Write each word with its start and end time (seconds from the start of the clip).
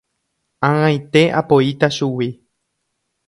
Ag̃aite 0.69 1.23
apoíta 1.41 1.87
chugui. 1.95 2.29